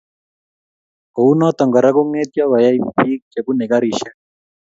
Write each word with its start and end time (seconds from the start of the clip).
Kounoto 1.13 1.63
Kora 1.73 1.89
kongetyo 1.95 2.43
koya 2.51 2.69
bik 2.99 3.21
che 3.31 3.39
bunei 3.45 3.69
garisiek 3.71 4.15